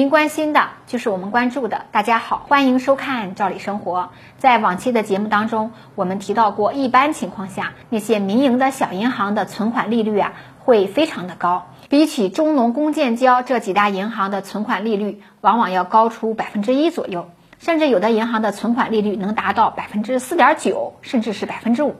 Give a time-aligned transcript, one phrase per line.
[0.00, 1.84] 您关心的就是我们关注的。
[1.92, 4.00] 大家好，欢迎收看《赵理生活》。
[4.38, 21.96] 在往期的节目当中，我们提到过，一般情况下，那些民营的小银行的存款利率啊，会非常的高，比起中农工建交这几大银行的存款利率，往往要高出百分之一左右，甚至有的银行的存款利率能达到百分之四点九，甚至是百分之五。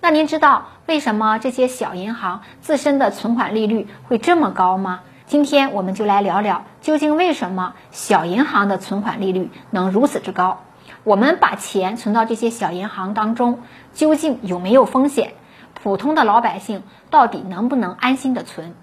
[0.00, 5.02] 那您知道为什么这些小银行自身的存款利率会这么高吗？
[5.26, 10.60] 今天我们就来聊聊，究竟为什么小银行的存款利率能如此之高？
[11.02, 13.60] 我们把钱存到这些小银行当中，
[13.94, 15.32] 究竟有没有风险？
[15.72, 18.74] 普通的老百姓到底能不能安心的存？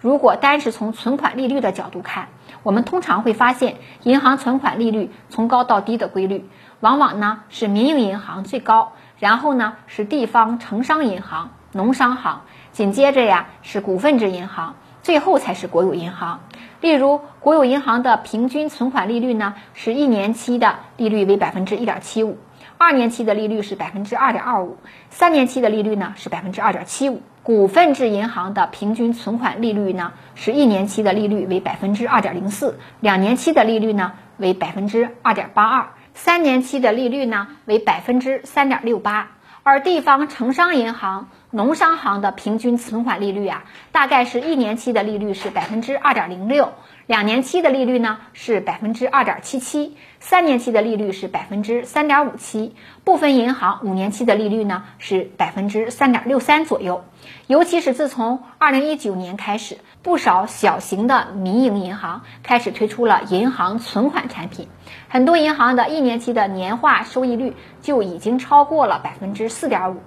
[0.00, 2.28] 如果单是从存款利率的角度看，
[2.62, 6.48] 我们通常会发现，银行存款利率从高到低的规律，
[6.80, 12.40] 往往呢是民营银行最高，然后呢是地方城商银行、农商行，
[12.72, 14.76] 紧接着呀是股份制银行。
[15.10, 16.38] 最后才是国有银行，
[16.80, 22.38] 例如国有银行的平均存款利率呢，是一年期的利率为百分之一点七五，
[22.78, 24.76] 二年期的利率是百分之二点二五，
[25.08, 27.22] 三年期的利率呢是百分之二点七五。
[27.42, 39.32] 股份制银行的平均存款利率呢，是一年期的利率为百分之二点零四，两年期的利率呢为百分之二点八二，三年期的利率呢为百分之三点六八。
[39.62, 46.72] 而地方城商银行、农商行的平均存款利率啊，大概是一年期的利率是百分之二点零六，
[47.06, 57.04] 两年期的利率呢是百分之二点七七，三年期的利率是百分之三点五七，部分银行五年期的利率呢是百分之三点六三左右。
[57.48, 64.68] 尤其是自从二零一九年开始，不少小型的民营银行开始推出了银行存款产品。
[65.08, 70.00] 很多银行的一年期的年化收益率就已经超过了百分之四点五，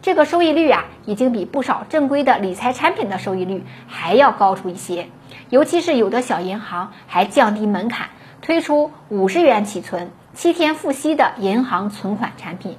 [0.00, 5.08] 这个收益率啊，已经比不少正规的理财产品的收益率还要高出一些。
[5.50, 8.08] 尤其是有的小银行还降低门槛，
[8.40, 12.76] 推出五十元起存、七天付息的银行存款产品，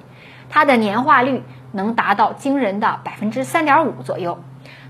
[0.48, 1.42] 它的年化率
[1.72, 4.42] 能达到惊人的百分之三点五左右。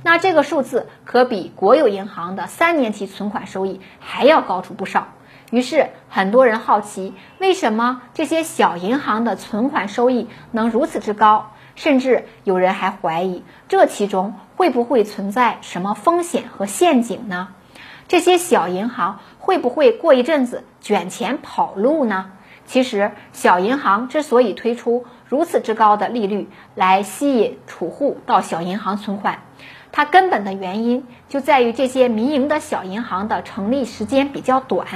[0.02, 5.08] 那这个数字可比国有银行的三年期存款收益还要高出不少。
[5.50, 11.52] 于是很多人好奇，为什么这些小银行的存款收益能如此之高？
[11.74, 17.48] 甚至有人还怀疑，这其中会不会存在什么风险和陷阱呢？
[18.06, 22.32] 这些小银行会不会过一阵子卷钱跑路呢？
[22.66, 29.42] 其实，小银行之所以推出如此之高的利率来吸引储户到小银行存款，
[29.92, 34.86] 它根本的原因就在于这些民营的小银行的成立时间比较短。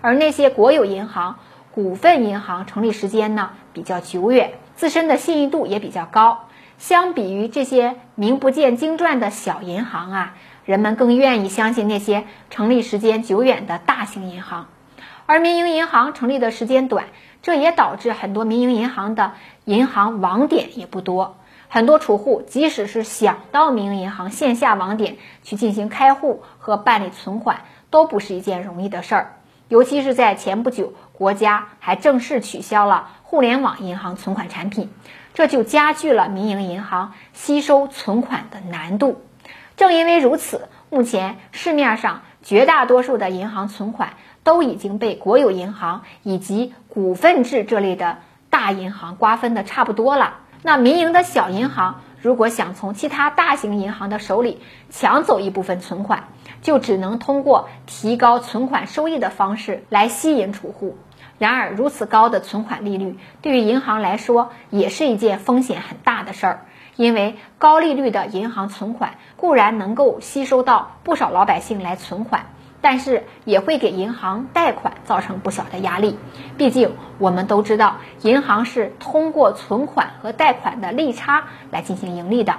[0.00, 1.38] 而那些国有银行、
[1.72, 6.46] 股份银行成立时间呢比较久远，自身的信誉度也比较高。
[6.76, 10.34] 相比于这些名不见经传的小银行啊，
[10.64, 14.66] 人们更愿意相信那些成立时间久远的大型银行。
[15.26, 17.06] 而民营银行成立的时间短，
[17.40, 19.32] 这也导致很多民营银行的
[19.64, 21.36] 银行网点也不多。
[21.74, 29.32] 很多储户即使是想到民营银行线下网点去进行开户和办理存款，都不是一件容易的事儿。
[29.66, 34.92] 尤其是在前不久，国家还正式取消了互联网银行存款产品，
[35.34, 39.20] 这就加剧了民营银行吸收存款的难度。
[39.76, 44.10] 正因为如此，目前市面上绝大多数的银行存款
[44.44, 48.18] 都已经被国有银行以及股份制这类的
[48.48, 50.34] 大银行瓜分的差不多了。
[50.66, 56.28] 那民营的小银行如果想从其他大型银行的手里抢走一部分存款，
[56.62, 60.96] 就只能通过提高存款收益的方式来吸引储户。
[61.36, 66.66] 然而，如此高的存款利率对于银行来说也是一件风险很大的事儿。
[66.96, 72.46] 因为高利率的银行存款固然能够吸收到不少老百姓来存款，
[72.84, 76.18] 但是也会给银行贷款造成不小的压力。
[76.58, 82.56] 毕竟，我们都知道，银行是通过存款和贷款的利差来进行盈利的。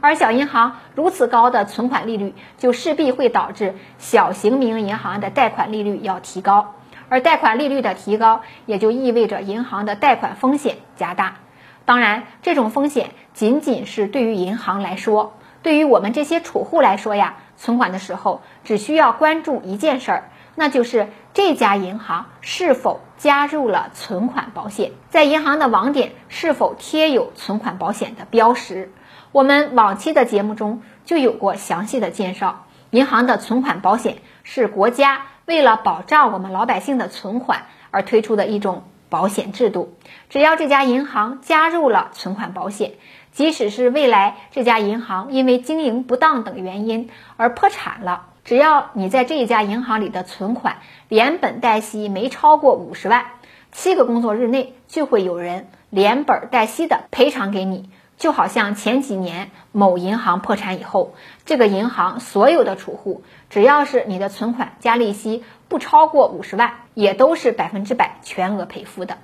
[0.00, 6.74] 而小银行如此高的存款利率，就势必会导致小型民营银行的贷款利率要提高，
[7.08, 11.38] 而贷款利率的提高，也就意味着银行的贷款风险加大。
[11.84, 15.32] 当然，这种风险仅仅是对于银行来说，
[15.64, 28.92] 对于我们这些储户来说呀，存款的时候只需要关注一件事儿，那就是这家银行是否加入了存款保险，在银行的网点是否贴有存款保险的标识。
[29.32, 39.94] 我们往期的节目中就有过详细的介绍，银行的存款保险是国家为了保障我们老百姓的存款而推出的一种保险制度。
[40.28, 42.94] 只要这家银行加入了存款保险，
[43.30, 50.78] 即使是未来这家银行因为经营不当等原因而破产了，只要你在这一家银行里的存款
[51.08, 53.26] 连本带息没超过五十万，
[53.70, 57.88] 七个工作日内就会有人连本带息的赔偿给你。
[58.16, 61.14] 就好像前几年某银行破产以后，
[61.44, 69.18] 这个银行所有的储户，只要是你的存款加利息不超过五十万，也都是百分之百全额赔付的。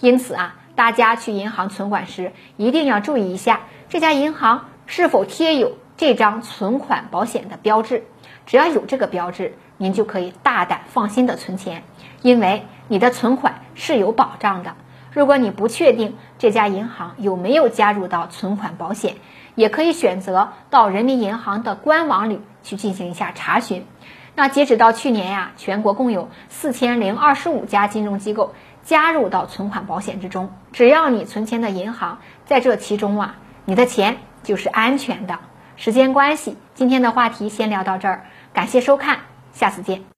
[0.00, 8.04] 因此啊，大家去银行存款时一定要注意一下这家银行是否贴有这张存款保险的标志。
[8.46, 11.82] 只要有这个标志，您就可以大胆放心的存钱，
[12.20, 14.74] 因为你的存款是有保障的。
[15.14, 19.14] 如果你不确定这家银行有没有加入到存款保险，
[19.54, 23.86] 也可以选择到人民银行的官网里去进行一下查询。
[24.34, 30.52] 那截止到去年呀，全国共有四千零二十五家金融机构加入到存款保险之中。
[30.72, 35.38] 只要你存钱的银行在这其中啊，你的钱就是安全的。
[35.76, 39.20] 时间关系，今天的话题先聊到这儿，感谢收看，
[39.52, 40.04] 下次见。